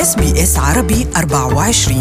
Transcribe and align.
SBS 0.00 0.58
عربي 0.58 1.06
24 1.16 1.96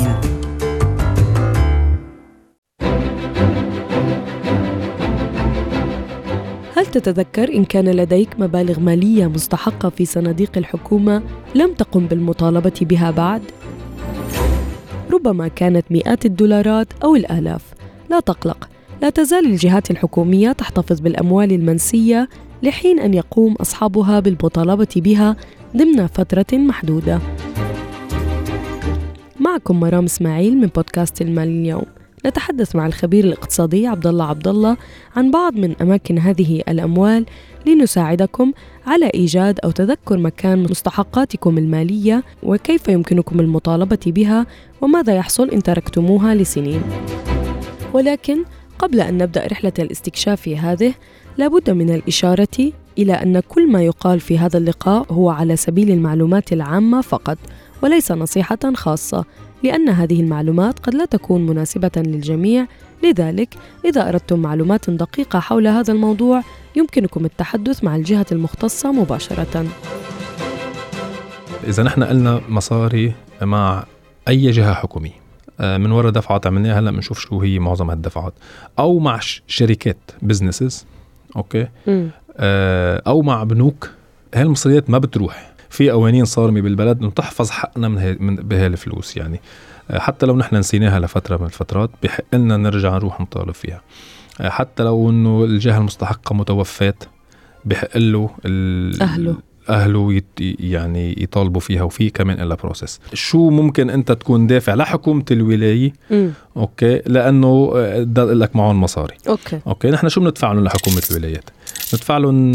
هل 6.76 6.86
تتذكر 6.86 7.54
إن 7.54 7.66
كان 7.66 7.86
لديك 7.90 8.30
مبالغ 8.40 8.80
مالية 8.80 9.28
مستحقة 9.28 9.90
في 9.90 10.06
صناديق 10.06 10.58
الحكومة 10.58 11.24
لم 11.56 11.74
تقم 11.74 12.06
بالمطالبة 12.06 12.74
بها 12.82 13.12
بعد؟ 13.12 13.42
ربما 15.12 15.48
كانت 15.48 15.86
مئات 15.92 16.26
الدولارات 16.26 16.88
أو 17.04 17.16
الآلاف. 17.16 17.62
لا 18.10 18.20
تقلق. 18.20 18.70
لا 19.02 19.10
تزال 19.10 19.46
الجهات 19.46 19.92
الحكومية 19.92 20.52
تحتفظ 20.52 21.00
بالأموال 21.00 21.52
المنسية 21.52 22.30
لحين 22.64 23.00
أن 23.00 23.14
يقوم 23.14 23.54
أصحابها 23.54 24.20
بالمطالبة 24.20 24.88
بها 24.96 25.36
ضمن 25.78 26.08
فترة 26.08 26.58
محدودة. 26.58 27.20
معكم 29.52 29.80
مرام 29.80 30.06
إسماعيل 30.06 30.58
من 30.58 30.68
بودكاست 30.68 31.22
المال 31.22 31.48
اليوم 31.48 31.86
نتحدث 32.26 32.76
مع 32.76 32.88
الخبير 32.88 33.24
الاقتصادي 33.26 33.88
عبد 33.88 34.08
الله 34.08 34.26
عبد 34.26 34.48
الله 34.48 34.78
عن 35.16 35.32
بعض 35.32 35.56
من 35.56 35.76
أماكن 35.82 36.18
هذه 36.18 36.62
الأموال 36.70 37.26
لنساعدكم 37.66 38.52
على 38.88 39.10
إيجاد 39.14 39.60
أو 39.64 39.72
تذكر 39.72 40.18
مكان 40.18 40.64
مستحقاتكم 40.64 41.58
المالية 41.58 42.24
وكيف 42.44 42.88
يمكنكم 42.88 43.40
المطالبة 43.40 44.00
بها 44.06 44.46
وماذا 44.82 45.16
يحصل 45.16 45.50
إن 45.50 45.64
تركتموها 45.64 46.36
لسنين. 46.36 46.82
ولكن 47.94 48.44
قبل 48.80 49.00
أن 49.00 49.18
نبدأ 49.18 49.48
رحلة 49.48 49.74
الاستكشاف 49.80 50.48
هذه 50.48 50.94
لابد 51.38 51.70
من 51.70 51.90
الإشارة 51.90 52.72
إلى 52.98 53.14
أن 53.14 53.40
كل 53.40 53.72
ما 53.72 53.82
يقال 53.82 54.20
في 54.20 54.38
هذا 54.38 54.58
اللقاء 54.58 55.14
هو 55.14 55.30
على 55.30 55.56
سبيل 55.56 55.92
المعلومات 55.92 56.54
العامة 56.54 57.02
فقط 57.02 57.38
وليس 57.82 58.12
نصيحة 58.12 58.60
خاصة 58.76 59.26
لأن 59.64 59.90
هذه 59.90 60.22
المعلومات 60.22 60.80
قد 60.80 60.96
لا 60.96 61.06
تكون 61.06 61.46
مناسبة 61.46 61.92
للجميع. 61.98 62.66
لذلك 63.04 63.56
إذا 63.86 64.10
أردتم 64.10 64.40
معلومات 64.40 64.90
دقيقة 64.90 65.40
حول 65.40 65.68
هذا 65.68 65.94
الموضوع 65.94 66.44
يمكنكم 66.76 67.26
التحدث 67.26 67.84
مع 67.84 67.96
الجهة 67.96 68.26
المختصة 68.32 68.92
مباشرة. 68.92 69.66
إذا 71.68 71.84
نحن 71.84 72.04
قلنا 72.04 72.42
مصاري 72.50 73.14
مع 73.42 73.86
أي 74.28 74.52
جهة 74.52 74.74
حكومية. 74.74 75.20
آه، 75.60 75.78
من 75.78 75.92
وراء 75.92 76.12
دفعات 76.12 76.48
عملناها 76.48 76.80
هلأ 76.80 76.92
بنشوف 76.92 77.20
شو 77.20 77.42
هي 77.42 77.60
معظم 77.60 77.90
هالدفعات. 77.90 78.34
أو 78.80 79.00
مع 79.00 79.20
شركات 79.48 80.12
businesses 80.22 80.86
okay؟ 81.36 81.68
م. 81.88 82.08
آه، 82.38 83.02
أو 83.08 83.22
مع 83.22 83.44
بنوك. 83.44 83.90
هالمصاري 84.36 84.90
ما 84.90 84.98
بتروح. 84.98 85.52
في 85.70 85.90
قوانين 85.90 86.26
صارمة 86.26 86.62
بالبلد 86.62 87.00
إنه 87.00 87.10
تحفظ 87.10 87.50
حقنا 87.50 87.88
من, 87.88 88.18
من 88.20 88.36
بهالفلوس 88.36 89.18
يعني. 89.18 89.42
آه، 89.92 90.00
حتى 90.00 90.26
لو 90.26 90.38
نحن 90.38 90.56
نسيناها 90.56 91.00
لفترة 91.00 91.38
من 91.38 91.46
الفترات 91.46 91.90
بحق 92.04 92.36
لنا 92.36 92.58
نرجع 92.58 92.94
نروح 92.94 93.22
نطالب 93.22 93.52
فيها. 93.52 93.82
آه، 94.42 94.50
حتى 94.50 94.84
لو 94.84 95.10
إنه 95.10 95.44
الجهة 95.44 95.78
المستحقة 95.78 96.36
متوفات 96.36 97.04
بحق 97.66 97.98
له 97.98 98.30
أهله. 99.02 99.36
أهله 99.70 100.14
يت 100.14 100.26
يعني 100.60 101.24
يطالبوا 101.24 101.62
فيها 101.62 101.84
وفي 101.84 102.10
كمان 102.10 102.38
لها 102.48 102.58
process 102.58 103.00
شو 103.14 103.50
ممكن 103.50 103.90
أنت 103.90 104.12
تكون 104.12 104.48
دافع 104.48 104.74
لحكومه 104.74 105.26
الولاية؟ 105.32 105.94
م. 106.12 106.30
okay 106.58 107.02
لأنه 107.06 107.72
آه، 107.76 108.00
لك 108.18 108.56
معهم 108.56 108.82
مصاري. 108.82 109.16
okay. 109.28 109.60
أوكي 109.68 109.90
نحن 109.92 110.10
شو 110.10 110.22
بندفع 110.22 110.52
لهم 110.52 110.64
لحكومة 110.64 111.04
الولايات؟ 111.12 111.50
ندفع 111.94 112.18
لهم 112.18 112.52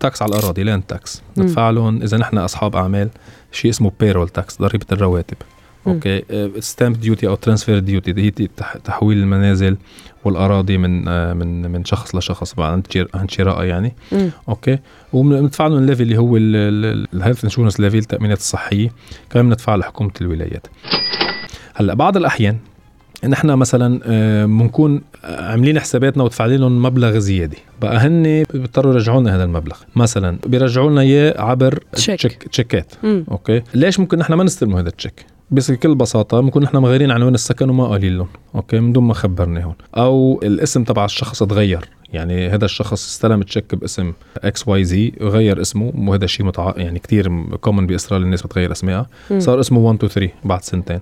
tax 0.00 0.22
على 0.22 0.34
الأراضي 0.34 0.62
land 0.62 0.82
tax 0.82 1.22
ندفع 1.36 1.70
لهم 1.70 2.02
إذا 2.02 2.16
نحن 2.16 2.38
أصحاب 2.38 2.76
أعمال 2.76 3.08
شيء 3.52 3.70
اسمه 3.70 3.92
payroll 4.00 4.28
tax 4.28 4.58
ضريبة 4.58 4.86
الرواتب. 4.92 5.36
okay. 5.86 6.22
stamp 6.60 7.00
duty 7.00 7.26
أو 7.26 7.34
transfer 7.34 7.78
duty 7.78 8.14
هي 8.16 8.48
تحويل 8.84 9.18
المنازل 9.18 9.76
والأراضي 10.24 10.78
من 10.78 11.08
آه، 11.08 11.32
من 11.32 11.70
من 11.70 11.84
شخص 11.84 12.14
لشخص 12.14 12.58
عند 12.58 13.08
عند 13.14 13.30
شراء 13.30 13.64
يعني. 13.64 13.94
okay. 14.48 14.78
وبندفع 15.12 15.66
لهم 15.66 15.78
ال 15.78 15.83
levy 15.83 16.02
اللي 16.02 16.18
هو 16.18 16.36
ال 16.36 16.51
health 16.51 17.44
insurance 17.44 17.80
levy 17.80 17.98
التامينات 17.98 18.38
الصحيه 18.38 18.88
كمان 19.30 19.48
بندفع 19.48 19.76
لحكومة 19.76 20.10
الولايات. 20.20 20.66
هلأ 21.74 21.94
بعض 21.94 22.16
الأحيان 22.16 22.56
نحن 23.28 23.50
مثلا 23.50 24.00
بنكون 24.46 25.02
آه، 25.24 25.50
عاملين 25.50 25.80
حساباتنا 25.80 26.22
ودفع 26.24 26.46
لهم 26.46 26.82
مبلغ 26.82 27.18
زيادة. 27.18 27.56
بقى 27.82 27.96
هن 27.96 28.44
بيضطروا 28.54 28.92
يرجعوا 28.92 29.20
لنا 29.20 29.36
هذا 29.36 29.44
المبلغ. 29.44 29.76
مثلا 29.96 30.38
بيرجعوا 30.46 30.90
لنا 30.90 31.00
إياه 31.00 31.40
عبر 31.40 31.82
تشيك 31.92 32.42
تشيكات 32.42 32.92
okay. 33.04 33.62
ليش 33.74 34.00
ممكن 34.00 34.18
نحن 34.18 34.34
ما 34.34 34.44
نستلموا 34.44 34.80
هذا 34.80 34.88
التشيك 34.88 35.31
بكل 35.52 35.94
بساطة 35.94 36.40
بنكون 36.40 36.62
نحن 36.62 36.76
مغيرين 36.76 37.10
عنوان 37.10 37.34
السكن 37.34 37.70
وما 37.70 37.86
قايلين 37.86 38.16
لهم 38.18 38.28
okay؟ 38.54 38.80
من 38.80 38.92
دون 38.92 39.04
ما 39.04 39.14
خبرناهم 39.14 39.74
أو 39.96 40.40
الاسم 40.42 40.84
تبع 40.84 41.04
الشخص 41.04 41.42
تغير 41.42 41.88
يعني 42.12 42.48
هذا 42.48 42.64
الشخص 42.64 43.06
استلم 43.06 43.42
تشيك 43.42 43.74
باسم 43.74 44.12
XYZ 44.38 45.12
وغير 45.20 45.60
اسمه 45.60 45.92
وهذا 45.96 46.24
الشيء 46.24 46.46
متع... 46.46 46.72
يعني 46.76 46.98
كثير 46.98 47.46
common 47.60 47.86
بأستراليا 47.86 48.26
الناس 48.26 48.42
بتغير 48.42 48.72
اسمائها 48.72 49.06
صار 49.38 49.60
اسمه 49.60 49.78
1 49.78 50.04
2 50.04 50.12
3 50.12 50.32
بعد 50.44 50.62
سنتين 50.62 51.00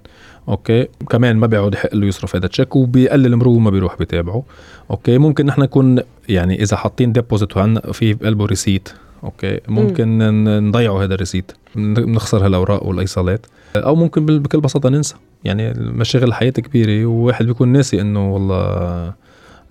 okay؟ 0.49 0.87
كمان 1.11 1.37
ما 1.37 1.47
بيعود 1.47 1.75
يحق 1.75 1.95
له 1.95 2.07
يصرف 2.07 2.37
هذا 2.37 2.47
التشيك 2.47 2.77
وبيقلل 2.77 3.37
مرور 3.37 3.59
ما 3.59 3.71
بيروح 3.71 3.99
بيتابعه 3.99 4.43
okay؟ 4.91 5.19
ممكن 5.19 5.47
نحن 5.47 5.61
نكون 5.61 5.99
يعني 6.29 6.63
إذا 6.63 6.77
حاطين 6.77 7.13
deposit 7.13 7.57
وعندنا 7.57 7.93
في 7.93 8.15
بقلبه 8.15 8.47
receipt 8.47 8.89
okay؟ 9.25 9.61
ممكن 9.69 10.19
م. 10.19 10.49
نضيعوا 10.69 11.05
هذا 11.05 11.15
ال 11.15 11.19
receipt 11.19 11.53
نخسر 11.77 12.47
هالأوراق 12.47 12.87
والأيصالات. 12.87 13.47
أو 13.77 13.95
ممكن 13.95 14.27
بكل 14.27 14.61
بساطة 14.61 14.89
ننسى. 14.89 15.15
يعني 15.45 15.73
مشاغل 15.77 16.25
الحياة 16.29 16.51
كبيرة 16.51 17.07
وواحد 17.07 17.47
بيكون 17.47 17.69
ناسي 17.69 18.01
إنه 18.01 18.35
والله 18.35 19.13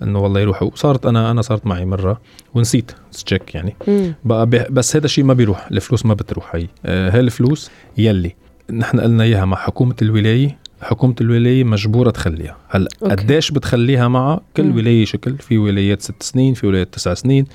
إنه 0.04 0.20
والله 0.20 0.40
يروح. 0.40 0.70
صارت 0.76 1.06
أنا 1.06 1.32
أنا 1.32 1.42
صارت 1.42 1.66
معي 1.66 1.86
مرة 1.86 2.22
ونسيت. 2.54 2.92
تشيك 3.26 3.56
يعني. 3.56 3.76
بقى 4.24 4.46
بس 4.70 4.96
هذا 4.96 5.06
الشيء 5.06 5.24
ما 5.24 5.34
بيروح. 5.34 5.68
الفلوس 5.72 6.06
ما 6.06 6.14
بتروح. 6.14 6.56
هي 6.56 6.68
آه 6.86 7.10
هاي 7.10 7.20
الفلوس 7.20 7.72
يلي. 7.98 8.36
نحن 8.74 9.00
قلنا 9.00 9.24
إياها 9.24 9.46
مع 9.46 9.58
حكومة 9.58 9.96
الولاية. 10.02 10.58
حكومة 10.82 11.16
الولاية 11.22 11.64
مجبورة 11.64 12.10
تخليها. 12.10 12.58
هلأ 12.70 12.90
قديش 13.02 13.52
بتخليها 13.52 14.08
معها؟ 14.08 14.42
كل 14.58 14.64
مم. 14.64 14.76
ولاية 14.78 15.06
شكل. 15.06 15.38
في 15.38 15.58
ولايات 15.58 16.02
ست 16.02 16.24
سنين 16.24 16.54
في 16.54 16.68
ولايات 16.68 16.94
تسع 16.94 17.14
سنين 17.14 17.46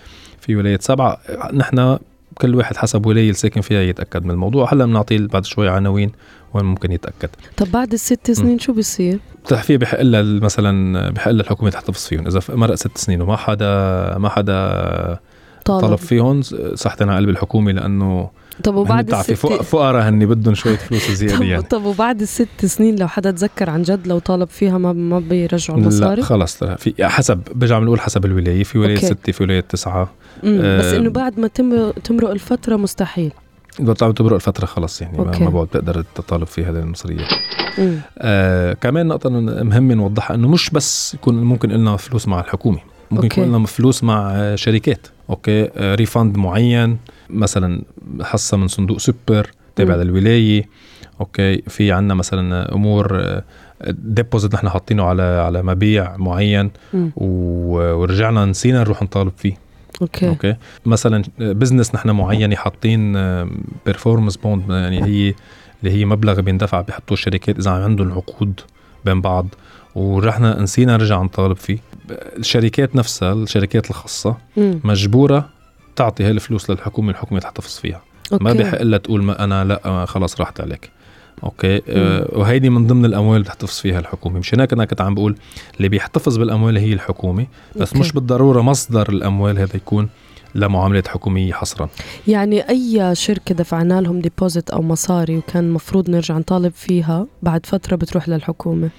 في 0.40 0.56
ولايات 0.56 0.82
سبعة. 0.82 1.18
نحن 1.54 1.98
كل 2.38 2.54
واحد 2.54 2.76
حسب 2.76 3.06
ولايه 3.06 3.22
اللي 3.22 3.34
ساكن 3.34 3.60
فيها 3.60 3.80
يتأكد 3.80 4.24
من 4.24 4.30
الموضوع. 4.30 4.72
هلا 4.72 4.84
بنعطيه 4.84 5.18
بعد 5.18 5.44
شوي 5.44 5.68
عناوين 5.68 6.12
وين 6.54 6.64
ممكن 6.64 6.92
يتأكد. 6.92 7.28
طب 7.56 7.72
بعد 7.72 7.92
الست 7.92 8.30
سنين 8.30 8.56
م. 8.56 8.58
شو 8.58 8.72
بيصير؟ 8.72 9.18
في 9.62 9.76
بحق 9.76 10.00
لها 10.00 10.22
مثلا 10.22 11.10
بحق 11.10 11.28
الحكومة 11.28 11.70
تحتفظ 11.70 12.06
فيهم 12.06 12.26
إذا 12.26 12.40
مرق 12.48 12.74
ست 12.74 12.98
سنين 12.98 13.22
وما 13.22 13.36
حدا 13.36 13.64
ما 14.18 14.28
حدا 14.28 15.18
طالب, 15.64 15.80
طلب 15.80 15.98
فيهم 15.98 16.42
صحتين 16.74 17.08
على 17.08 17.18
قلب 17.18 17.28
الحكومة 17.28 17.72
لأنه 17.72 18.30
طب 18.62 18.74
وبعد 18.74 19.14
الست 19.14 19.32
فقراء 19.46 20.08
هني 20.08 20.26
بدهم 20.26 20.54
شوية 20.54 20.76
فلوس 20.76 21.10
زيادة 21.20 21.36
طب 21.36 21.42
يعني. 21.42 21.62
طب 21.62 21.84
وبعد 21.84 22.20
الست 22.20 22.66
سنين 22.66 22.96
لو 22.96 23.08
حدا 23.08 23.30
تذكر 23.30 23.70
عن 23.70 23.82
جد 23.82 24.06
لو 24.06 24.18
طالب 24.18 24.48
فيها 24.48 24.78
ما 24.78 24.92
ما 24.92 25.18
بيرجعوا 25.18 25.78
المصاري؟ 25.78 26.20
لا 26.20 26.26
خلص 26.26 26.64
في 26.64 26.94
حسب 27.00 27.40
برجع 27.54 27.78
بنقول 27.78 28.00
حسب 28.00 28.24
الولاية 28.24 28.64
في 28.64 28.78
ولاية 28.78 28.96
ستة 28.96 29.32
في 29.32 29.42
ولاية 29.42 29.60
تسعة. 29.60 30.10
آه 30.44 30.78
بس 30.78 30.84
إنه 30.84 31.10
بعد 31.10 31.40
ما 31.40 31.48
تمرق 32.04 32.30
الفترة 32.30 32.76
مستحيل. 32.76 33.32
بطلع 33.78 34.10
تمرق 34.10 34.34
الفترة 34.34 34.66
خلص 34.66 35.02
يعني 35.02 35.18
okay. 35.18 35.44
ما 35.44 35.50
بعد 35.50 35.66
بتقدر 35.66 36.04
تطالب 36.14 36.46
فيها 36.46 36.70
هذه 36.70 36.78
المصريات 36.78 37.28
آه 38.18 38.72
كمان 38.72 39.06
نقطة 39.06 39.30
مهمة 39.30 39.94
نوضحها 39.94 40.34
إنه 40.34 40.48
مش 40.48 40.70
بس 40.70 41.14
يكون 41.14 41.34
ممكن 41.44 41.68
لنا 41.68 41.96
فلوس 41.96 42.28
مع 42.28 42.40
الحكومة. 42.40 42.78
ممكن 43.10 43.22
okay. 43.24 43.40
يكون 43.40 43.56
لنا 43.56 43.66
فلوس 43.66 44.04
مع 44.04 44.54
شركات 44.54 45.06
okay؟ 45.30 45.70
آه 45.76 45.94
refund 45.94 46.36
معين 46.36 46.98
مثلا 47.30 47.82
حصة 48.22 48.56
من 48.56 48.68
صندوق 48.68 48.98
سوبر 48.98 49.50
تابع 49.76 49.94
للولاية 49.94 50.68
okay؟ 51.20 51.62
في 51.62 51.92
عندنا 51.92 52.14
مثلا 52.14 52.74
أمور 52.74 53.40
deposit 53.88 54.54
نحن 54.54 54.68
حاطينه 54.68 55.04
على 55.04 55.22
على 55.22 55.62
مبيع 55.62 56.16
معين 56.16 56.70
ورجعنا 57.16 58.44
نسينا 58.44 58.80
نروح 58.80 59.02
نطالب 59.02 59.32
فيه. 59.36 59.56
okay. 60.02 60.28
okay؟ 60.28 60.56
مثلا 60.86 61.22
business 61.38 61.94
نحن 61.94 62.10
معينه 62.10 62.56
حاطين 62.56 63.12
performance 63.86 64.36
bond 64.36 64.70
يعني 64.70 65.04
هي 65.04 65.34
اللي 65.82 66.00
هي 66.00 66.04
مبلغ 66.04 66.40
بيندفع 66.40 66.80
بيحطوه 66.80 67.12
الشركات 67.12 67.58
إذا 67.58 67.70
عندهم 67.70 68.12
عقود 68.12 68.60
بين 69.04 69.20
بعض 69.20 69.46
ورحنا 69.94 70.62
نسينا 70.62 70.92
نرجع 70.96 71.22
نطالب 71.22 71.56
فيه. 71.56 71.78
الشركات 72.10 72.96
نفسها 72.96 73.32
الشركات 73.32 73.90
الخاصة 73.90 74.36
مجبورة 74.56 75.48
تعطي 75.96 76.24
هاي 76.24 76.30
الفلوس 76.30 76.70
للحكومة 76.70 77.10
الحكومة 77.10 77.40
تحتفظ 77.40 77.78
فيها 77.78 78.02
okay. 78.32 78.44
ما 78.44 78.52
بحق 78.52 78.82
لها 78.82 78.98
تقول 78.98 79.22
ما 79.22 79.44
أنا 79.44 79.64
لا 79.64 80.06
خلص 80.06 80.40
راحت 80.40 80.60
عليك. 80.60 80.90
okay؟ 81.44 81.82
أه 81.88 82.28
وهيدي 82.32 82.70
من 82.70 82.86
ضمن 82.86 83.04
الأموال 83.04 83.36
اللي 83.36 83.44
بتحتفظ 83.44 83.78
فيها 83.80 83.98
الحكومة. 83.98 84.38
مشان 84.38 84.60
هيك 84.60 84.72
أنا 84.72 84.84
كنت 84.84 85.00
عم 85.00 85.14
بقول 85.14 85.36
اللي 85.76 85.88
بيحتفظ 85.88 86.36
بالأموال 86.36 86.78
هي 86.78 86.92
الحكومة 86.92 87.46
بس 87.76 87.88
okay. 87.88 87.98
مش 88.00 88.12
بالضرورة 88.12 88.62
مصدر 88.62 89.08
الأموال 89.08 89.58
هذا 89.58 89.76
يكون 89.76 90.08
لمعاملات 90.54 91.08
حكومية 91.08 91.52
حصرا. 91.52 91.88
يعني 92.28 92.68
أي 92.68 93.14
شركة 93.14 93.54
دفعنا 93.54 94.00
لهم 94.00 94.20
deposit 94.20 94.70
أو 94.70 94.82
مصاري 94.82 95.36
وكان 95.36 95.64
المفروض 95.64 96.10
نرجع 96.10 96.38
نطالب 96.38 96.72
فيها 96.72 97.26
بعد 97.42 97.66
فترة 97.66 97.96
بتروح 97.96 98.28
للحكومة. 98.28 98.90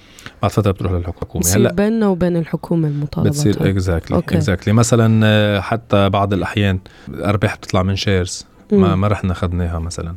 بعد 0.42 0.50
فترة 0.50 0.70
بتروح 0.70 0.92
للحكومة. 0.92 1.42
بصير 1.42 1.72
بيننا 1.72 2.08
وبين 2.08 2.36
الحكومة 2.36 2.88
المطالبات 2.88 3.32
بتصير 3.32 3.70
exactly 3.70 4.18
exactly 4.18 4.72
مثلا 4.72 5.20
آه، 5.26 5.60
حتى 5.60 6.08
بعض 6.08 6.32
الأحيان 6.32 6.78
الارباح 7.08 7.56
بتطلع 7.56 7.82
من 7.82 7.96
shares 7.96 8.46
ما 8.72 8.96
ما 8.96 9.08
رحنا 9.08 9.32
اخذناها 9.32 9.78
مثلا 9.78 10.14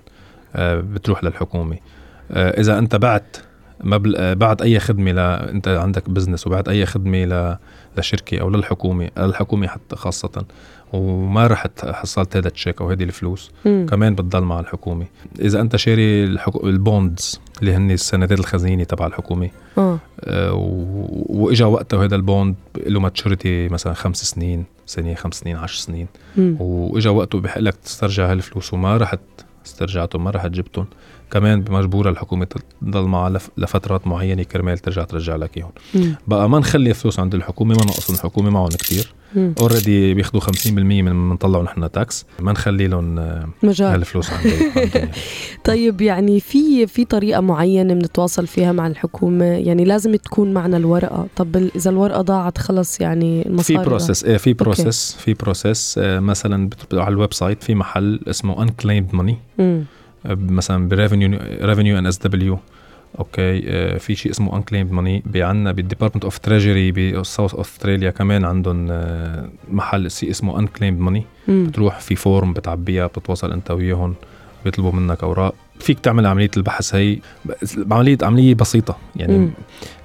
آه، 0.55 0.79
بتروح 0.79 1.23
للحكومة. 1.23 1.77
آه، 2.31 2.59
إذا 2.59 2.77
أنت 2.79 2.95
بعت 2.95 3.37
مبلغ 3.83 4.33
بعد 4.33 4.61
أي 4.61 4.79
خدمة 4.79 5.11
ل... 5.11 5.19
أنت 5.19 5.67
عندك 5.67 6.09
business 6.09 6.47
وبعد 6.47 6.69
أي 6.69 6.85
خدمة 6.85 7.25
ل... 7.25 7.57
لشركة 7.97 8.41
أو 8.41 8.49
للحكومة 8.49 9.09
للحكومة 9.17 9.67
حتى 9.67 9.95
خاصة 9.95 10.45
وما 10.93 11.47
رحت 11.47 11.85
حصلت 11.85 12.37
هذا 12.37 12.47
ال 12.47 12.53
check 12.53 12.81
أو 12.81 12.89
هذه 12.91 13.03
الفلوس 13.03 13.51
مم. 13.65 13.85
كمان 13.89 14.15
بتضل 14.15 14.41
مع 14.41 14.59
الحكومة 14.59 15.05
إذا 15.39 15.61
أنت 15.61 15.75
شاري 15.75 16.23
الحكو... 16.23 16.67
ال 16.67 16.79
bonds 16.79 17.39
اللي 17.61 17.73
هن 17.73 17.91
السندات 17.91 18.39
الخزينة 18.39 18.83
تبع 18.83 19.07
الحكومة 19.07 19.49
آه. 19.77 19.99
آه 20.21 20.53
و... 20.53 21.05
وإجا 21.29 21.65
وقتها 21.65 22.03
هذا 22.05 22.15
ال 22.15 22.23
bond 22.23 22.55
له 22.85 22.99
maturity 22.99 23.67
مثلا 23.67 23.93
خمس 23.93 24.23
سنين 24.23 24.65
سنة 24.85 25.13
خمس 25.13 25.33
سنين 25.35 25.55
عشر 25.55 25.77
سنين 25.77 26.07
مم. 26.37 26.57
وإجا 26.59 27.09
وقته 27.09 27.39
بحق 27.39 27.59
لك 27.59 27.75
تسترجع 27.75 28.31
هالفلوس 28.31 28.73
وما 28.73 28.97
رحت 28.97 29.19
استرجعتهم 29.69 30.23
ما 30.23 30.29
رحت 30.31 30.49
جبتهم 30.51 30.85
كمان 31.31 31.65
مجبورة 31.69 32.09
الحكومة 32.09 32.47
تضل 32.81 33.01
معها 33.03 33.39
لفترات 33.57 34.07
معينة 34.07 34.43
كرمال 34.43 34.77
ترجع 34.77 35.03
ترجع 35.03 35.35
لك 35.35 35.57
اياهم 35.57 35.71
بقى 36.27 36.49
ما 36.49 36.59
نخلي 36.59 36.93
فلوس 36.93 37.19
عند 37.19 37.35
الحكومة 37.35 37.75
ما 37.75 37.81
نقص 37.83 38.09
الحكومة 38.09 38.49
معهم 38.49 38.67
كتير. 38.67 39.13
already 39.37 40.13
بياخذوا 40.13 40.41
50% 40.41 40.67
من 40.71 41.29
بنطلعوا 41.29 41.63
نحن 41.63 41.91
tax 41.91 42.25
ما 42.39 42.51
نخلي 42.51 42.87
لهم 42.87 43.19
آه، 43.19 43.49
مجال. 43.63 43.87
هالفلوس 43.87 44.29
عندهم. 44.33 45.09
طيب 45.63 46.01
يعني 46.01 46.39
في 46.39 46.87
في 46.87 47.05
طريقة 47.05 47.41
معينة 47.41 47.93
بنتواصل 47.93 48.47
فيها 48.47 48.71
مع 48.71 48.87
الحكومة؟ 48.87 49.45
يعني 49.45 49.83
لازم 49.83 50.15
تكون 50.15 50.53
معنا 50.53 50.77
الورقة. 50.77 51.27
طب 51.35 51.55
إذا 51.75 51.89
الورقة 51.89 52.21
ضاعت 52.21 52.57
خلص 52.57 53.01
يعني 53.01 53.47
المصاري 53.47 53.79
في 53.79 53.89
process 53.89 54.23
إيه 54.23 54.37
في 54.37 54.53
process 54.53 55.15
في 55.19 55.33
process 55.33 55.95
آه 55.97 56.19
مثلا 56.19 56.69
على 56.93 57.13
ال 57.13 57.33
website 57.33 57.63
في 57.63 57.75
محل 57.75 58.19
اسمه 58.27 58.65
unclaimed 58.65 59.15
money. 59.15 59.35
مثلا 60.25 60.87
ب 60.89 60.95
revenue 60.95 61.39
Revenue 61.61 61.99
NSW 61.99 62.17
okay 62.17 63.63
آه، 63.69 63.97
في 63.97 64.15
شيء 64.15 64.31
اسمه 64.31 64.55
unclaimed 64.55 64.91
money 64.91 65.23
بعنا 65.25 65.71
بال 65.71 65.80
Department 65.80 66.23
of 66.23 66.37
Treasury 66.37 66.91
ب 66.91 67.02
South 67.02 67.55
Australia 67.55 68.11
كمان 68.11 68.45
عندهم 68.45 68.87
آه، 68.91 69.49
محل 69.71 70.11
شي 70.11 70.29
اسمه 70.29 70.59
unclaimed 70.59 70.99
money 70.99 71.25
بتروح 71.47 71.99
في 71.99 72.15
form 72.15 72.53
بتعبيها 72.53 73.07
بتتواصل 73.07 73.51
أنت 73.51 73.71
وياهم 73.71 74.15
بيطلبوا 74.65 74.91
منك 74.91 75.23
أوراق. 75.23 75.55
فيك 75.79 75.99
تعمل 75.99 76.25
عملية 76.25 76.51
البحث 76.57 76.95
هي 76.95 77.19
عملية 77.91 78.17
عملية 78.21 78.55
بسيطة. 78.55 78.97
يعني 79.15 79.49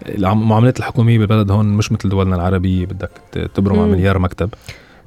المعاملات 0.08 0.78
الحكومية 0.78 1.18
بالبلد 1.18 1.50
هون 1.50 1.66
مش 1.66 1.92
مثل 1.92 2.08
دولنا 2.08 2.36
العربية 2.36 2.86
بدك 2.86 3.10
تبرم 3.54 3.78
على 3.78 3.90
مليار 3.90 4.18
مكتب. 4.18 4.50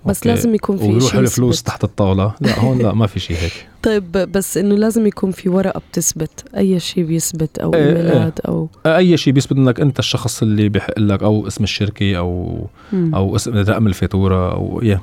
بس 0.05 0.17
okay. 0.17 0.29
لازم 0.29 0.55
يكون 0.55 0.77
في 0.77 0.83
ويروح 0.83 1.15
الفلوس 1.15 1.63
تحت 1.63 1.83
الطاولة. 1.83 2.33
لا 2.41 2.59
هون 2.59 2.81
لا 2.81 2.93
ما 2.93 3.07
في 3.07 3.19
شيء 3.19 3.37
هيك. 3.37 3.67
طيب 3.83 4.11
بس 4.11 4.57
إنه 4.57 4.75
لازم 4.75 5.07
يكون 5.07 5.31
في 5.31 5.49
ورقة 5.49 5.81
بتثبت 5.91 6.45
أي 6.57 6.79
شيء 6.79 7.03
بيثبت 7.03 7.57
أو 7.57 7.73
إيه 7.73 7.87
إيميلات 7.87 8.39
أو 8.39 8.69
أي 8.85 9.17
شيء 9.17 9.33
بيثبت 9.33 9.57
إنك 9.57 9.79
أنت 9.79 9.99
الشخص 9.99 10.41
اللي 10.41 10.69
بيحق 10.69 10.99
لك 10.99 11.23
أو 11.23 11.47
اسم 11.47 11.63
الشركة 11.63 12.17
أو 12.17 12.59
مم. 12.93 13.15
أو 13.15 13.35
اسم 13.35 13.53
رقم 13.57 13.87
الفاتورة 13.87 14.53
أو 14.53 14.81
يا 14.83 15.01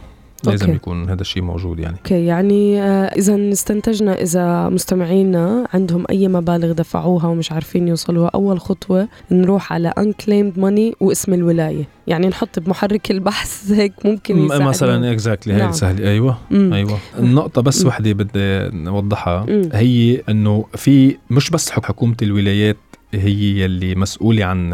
لازم 0.50 0.67
okay. 0.67 0.76
يكون 0.76 1.11
هذا 1.11 1.20
الشيء 1.20 1.43
موجود 1.43 1.79
يعني. 1.79 1.96
okay 1.97 2.25
يعني 2.26 2.82
آه 2.82 3.05
اذا 3.05 3.52
استنتجنا 3.52 4.23
إذا 4.23 4.69
مستمعينا 4.69 5.69
عندهم 5.75 6.05
أي 6.11 6.29
مبالغ 6.29 6.73
دفعوها 6.73 7.26
ومش 7.26 7.52
عارفين 7.52 7.88
يوصلوها 7.88 8.31
أول 8.35 8.61
خطوة 8.61 9.08
نروح 9.31 9.73
على 9.73 9.93
unclaimed 10.00 10.61
money 10.61 10.96
واسم 11.00 11.35
الولاية. 11.35 11.85
يعني 12.06 12.26
نحط 12.29 12.58
بمحرك 12.58 13.11
البحث 13.11 13.70
هيك 13.79 13.93
ممكن 14.05 14.38
يساعدنا 14.38 14.69
مثلا 14.69 15.12
exactly 15.12 15.55
نعم. 15.55 15.67
هي 15.67 15.73
سهله 15.73 16.11
أيوه 16.11 16.38
مم. 16.50 16.73
أيوه. 16.73 16.99
النقطة 17.19 17.62
بس. 17.62 17.85
وحدة 17.87 18.12
بدي 18.12 18.76
نوضحها. 18.76 19.47
مم. 19.49 19.69
هي 19.73 20.23
إنه 20.29 20.64
في 20.75 21.17
مش 21.31 21.50
بس 21.50 21.70
حكومة 21.70 22.17
الولايات 22.23 22.76
هي 23.14 23.61
يلي 23.61 23.94
مسؤولة 23.94 24.44
عن 24.44 24.73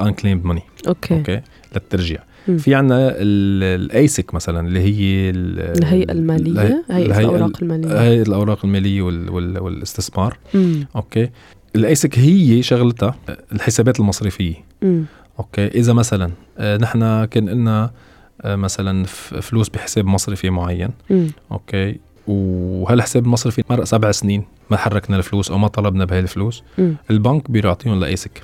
unclaimed 0.00 0.48
money. 0.50 0.88
okay. 0.88 1.14
okay؟ 1.14 1.40
للترجيع. 1.74 2.18
في 2.58 2.74
عنا 2.74 3.12
ال 3.16 3.40
ASIC 3.40 4.34
مثلا 4.34 4.68
اللي 4.68 4.80
هي 4.80 5.30
الهيئة 5.30 6.12
المالية 6.12 6.84
هيئة 6.90 7.18
الأوراق 7.18 7.62
المالية. 7.62 8.00
هيئة 8.00 8.22
الأوراق 8.22 8.64
المالية 8.64 9.02
وال 9.02 9.30
وال 9.30 9.58
والاستثمار. 9.58 10.38
مم. 10.54 10.86
okay. 10.96 11.30
ال 11.76 11.84
ASIC 11.84 12.18
هي 12.18 12.62
شغلتها 12.62 13.14
الحسابات 13.52 14.00
المصرفية. 14.00 14.54
مم. 14.82 15.04
okay. 15.38 15.66
إذا 15.66 15.92
مثلا 15.92 16.30
آه، 16.58 16.76
نحن 16.76 17.24
كان 17.24 17.48
لنا 17.48 17.90
آه، 18.42 18.56
مثلا 18.56 19.04
فلوس 19.40 19.68
بحساب 19.68 20.06
مصرفي 20.06 20.50
معين. 20.50 20.90
مم. 21.10 21.26
okay. 21.52 21.96
وهالحساب 22.26 23.24
المصرفي 23.24 23.62
مرق 23.70 23.84
سبع 23.84 24.10
سنين 24.10 24.44
ما 24.70 24.76
حركنا 24.76 25.16
الفلوس 25.16 25.50
أو 25.50 25.58
ما 25.58 25.68
طلبنا 25.68 26.04
بهي 26.04 26.20
الفلوس؟ 26.20 26.62
البنك 27.10 27.50
بيعطيهم 27.50 28.00
ل 28.00 28.08
ASIC 28.08 28.42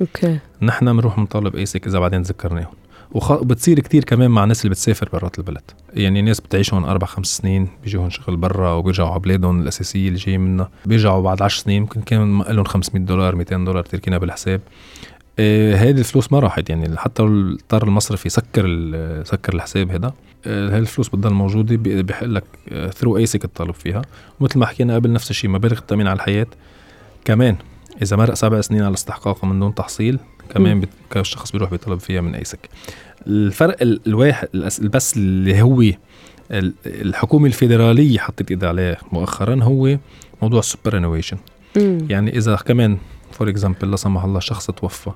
okay. 0.00 0.38
نحن 0.62 0.92
بنروح 0.92 1.16
بنطالب 1.16 1.56
ASIC 1.56 1.86
إذا 1.86 1.98
بعدين 1.98 2.22
تذكرناهم. 2.22 2.72
وبتصير 3.16 3.80
كتير 3.80 4.04
كمان 4.04 4.30
مع 4.30 4.42
الناس 4.42 4.60
اللي 4.60 4.70
بتسافر 4.70 5.08
برات 5.12 5.38
البلد. 5.38 5.62
يعني 5.94 6.22
ناس 6.22 6.40
بتعيش 6.40 6.74
هون 6.74 6.84
أربع 6.84 7.06
خمس 7.06 7.26
سنين 7.26 7.68
بيجوا 7.84 8.08
شغل 8.08 8.36
برا 8.36 8.72
وبيرجعوا 8.72 9.10
على 9.10 9.20
بلادهم 9.20 9.60
الأساسية 9.60 10.08
اللي 10.08 10.18
جايين 10.18 10.40
منها. 10.40 10.70
بيرجعوا 10.86 11.22
بعد 11.22 11.42
10 11.42 11.62
سنين 11.62 11.82
ممكن 11.82 12.00
كان 12.00 12.42
لهم 12.42 12.64
500 12.64 13.04
دولار 13.04 13.36
200 13.36 13.56
دولار 13.56 13.84
تركينها 13.84 14.18
بالحساب. 14.18 14.60
آه 15.38 15.74
هذه 15.74 15.98
الفلوس 15.98 16.32
ما 16.32 16.38
راحت. 16.38 16.70
يعني 16.70 16.96
حتى 16.96 17.22
اضطر 17.22 17.84
المصرفي 17.88 18.26
يسكر 18.26 18.64
سكر 19.24 19.54
الحساب 19.54 19.90
هذا 19.90 20.12
آه 20.46 20.70
هاي 20.70 20.78
الفلوس 20.78 21.08
بتضل 21.08 21.32
موجودة 21.32 22.02
بحق 22.02 22.24
لك 22.24 22.44
through 22.94 23.16
ASIC 23.16 23.44
الطلب 23.44 23.74
فيها. 23.74 24.02
ومثل 24.40 24.58
ما 24.58 24.66
حكينا 24.66 24.94
قبل 24.94 25.12
نفس 25.12 25.30
الشيء 25.30 25.50
مبالغ 25.50 25.78
التأمين 25.78 26.06
على 26.06 26.16
الحياة. 26.16 26.46
كمان 27.24 27.56
إذا 28.02 28.16
مرق 28.16 28.34
سبع 28.34 28.60
سنين 28.60 28.82
على 28.82 28.94
استحقاقها 28.94 29.48
من 29.48 29.60
دون 29.60 29.74
تحصيل 29.74 30.18
كمان 30.54 30.82
الشخص 31.16 31.52
بيروح 31.52 31.70
بيطلب 31.70 32.00
فيها 32.00 32.20
من 32.20 32.34
ASIC 32.34 32.68
الفرق 33.26 33.76
الواحد 33.82 34.48
بس 34.80 35.16
اللي 35.16 35.62
هو 35.62 35.82
الحكومة 36.86 37.46
الفيدرالية 37.46 38.18
حطت 38.18 38.50
ايدها 38.50 38.68
عليه 38.68 38.98
مؤخرا 39.12 39.62
هو 39.62 39.98
موضوع 40.42 40.58
ال 40.58 40.96
superannuation 40.96 41.36
يعني 42.08 42.36
إذا 42.36 42.56
كمان 42.56 42.98
for 43.32 43.48
example 43.48 43.90
لا 43.90 43.96
سمح 43.96 44.24
الله 44.24 44.40
شخص 44.40 44.66
توفى 44.70 45.10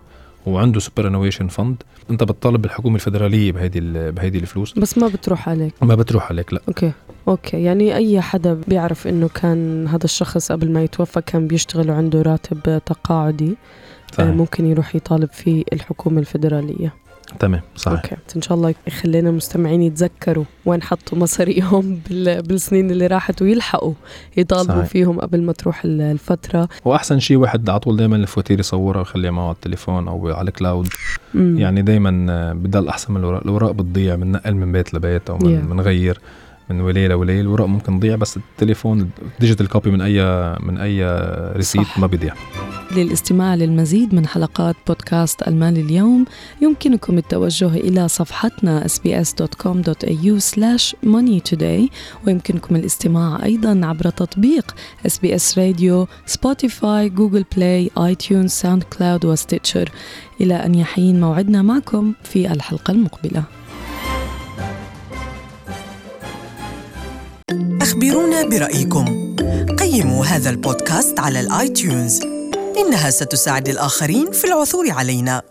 وعنده 0.47 0.81
superannuation 0.81 1.49
fund 1.49 1.83
أنت 2.11 2.23
بتطالب 2.23 2.65
الحكومة 2.65 2.95
الفدراليه 2.95 3.53
بهيدي 3.53 3.81
بهيدي 4.11 4.39
الفلوس. 4.39 4.79
بس 4.79 4.99
ما 4.99 5.09
بتروح 5.09 5.49
عليك. 5.49 5.75
ما 5.83 5.95
بتروح 5.95 6.31
عليك 6.31 6.53
لا. 6.53 6.61
okay. 6.69 6.93
okay 7.29 7.63
يعني 7.63 7.97
أي 7.97 8.21
حدا 8.21 8.61
بيعرف 8.69 9.07
إنه 9.07 9.29
كان 9.29 9.87
هذا 9.87 10.05
الشخص 10.05 10.53
قبل 10.53 10.71
ما 10.71 10.83
يتوفى 10.83 11.21
كان 11.21 11.47
بيشتغل 11.47 11.91
وعنده 11.91 12.23
راتب 12.23 12.83
تقاعدي 12.87 13.57
صحيح. 14.13 14.35
ممكن 14.35 14.67
يروح 14.67 14.95
يطالب 14.95 15.31
في 15.33 15.65
الحكومة 15.73 16.21
الفدراليه 16.21 16.95
تمام 17.39 17.61
صحيح 17.77 17.97
okay 17.97 18.17
إن 18.37 18.43
شاء 18.43 18.57
الله 18.57 18.75
يخلينا 18.87 19.31
المستمعين 19.31 19.83
يتذكروا 19.83 20.45
وين 20.67 20.83
حطوا 20.83 21.19
مصاريهم 21.19 22.01
بالسنين 22.49 22.91
اللي 22.91 23.07
راحت 23.07 23.43
ويلحقوا 23.43 23.95
يطالبوا 24.37 24.75
صحيح. 24.75 24.87
فيهم 24.87 25.21
قبل 25.21 25.43
ما 25.43 25.53
تروح 25.53 25.83
الفترة 25.85 26.69
وأحسن 26.85 27.19
شيء 27.19 27.37
واحد 27.37 27.71
على 27.71 27.81
طول 27.81 27.97
دائما 27.97 28.17
الفواتير 28.17 28.61
يصورها 28.61 28.99
ويخليها 28.99 29.31
معه 29.31 29.45
على 29.45 29.55
التليفون 29.55 30.09
أو 30.09 30.29
على 30.29 30.49
ال 30.49 30.56
cloud 30.56 30.89
مم. 31.35 31.59
يعني 31.59 31.83
دائما 31.83 32.53
بضل 32.53 32.89
أحسن 32.89 33.13
من 33.13 33.21
الوراق 33.21 33.43
الاوراق 33.43 33.71
بتضيع 33.71 34.15
بننقل 34.15 34.55
من 34.55 34.73
بيت 34.73 34.95
لبيت 34.95 35.31
أو 35.31 35.39
بنغير 35.39 36.15
yeah. 36.15 36.50
من 36.71 36.81
ولايه 36.81 37.09
لولايه 37.09 37.41
الورق 37.41 37.67
ممكن 37.67 38.01
تضيع 38.01 38.17
بس 38.17 38.37
التليفون 38.37 39.11
digital 39.41 39.69
copy 39.69 39.91
من 39.91 40.01
اي 40.01 40.23
من 40.61 40.79
أي 40.79 41.05
receipt 41.57 41.87
ما 41.97 42.07
بيضيع. 42.07 42.35
للاستماع 42.97 43.55
للمزيد 43.55 44.15
من 44.15 44.27
حلقات 44.27 44.77
بودكاست 44.87 45.49
المال 45.49 45.79
اليوم 45.79 46.25
يمكنكم 46.63 47.19
التوجه 47.19 47.75
إلى 47.75 48.09
صفحتنا 48.09 48.87
sbs.com.au 48.87 50.41
money 51.07 51.41
ويمكنكم 52.27 52.77
الاستماع 52.77 53.45
أيضا 53.45 53.81
عبر 53.85 54.11
تطبيق 54.11 54.75
SBS 55.09 55.59
راديو 55.59 56.07
Spotify 56.27 57.09
Google 57.09 57.45
Play 57.57 57.91
iTunes 57.99 58.51
SoundCloud 58.51 59.25
و 59.25 59.31
Stitcher. 59.31 59.91
إلى 60.41 60.55
أن 60.55 60.75
يحين 60.75 61.21
موعدنا 61.21 61.63
معكم 61.63 62.13
في 62.25 62.53
الحلقة 62.53 62.91
المقبلة. 62.91 63.60
أخبرونا 67.91 68.43
برأيكم. 68.43 69.37
قيموا 69.79 70.25
هذا 70.25 70.51
البودكاست 70.51 71.21
على 71.21 71.41
ال 71.41 71.52
iTunes 71.52 72.21
إنها 72.77 73.11
ستساعد 73.11 73.69
الآخرين 73.69 74.33
في 74.33 74.45
العثور 74.45 74.91
علينا. 74.91 75.43